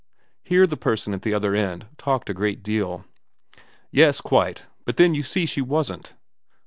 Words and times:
Here 0.41 0.65
the 0.65 0.75
person 0.77 1.13
at 1.13 1.21
the 1.21 1.35
other 1.35 1.53
end 1.53 1.85
talked 1.99 2.27
a 2.27 2.33
great 2.33 2.63
deal. 2.63 3.05
* 3.49 3.91
Yes. 3.91 4.19
Quite. 4.19 4.63
But 4.83 4.97
then 4.97 5.13
you 5.13 5.21
see 5.21 5.45
she 5.45 5.61
wasn't.' 5.61 6.15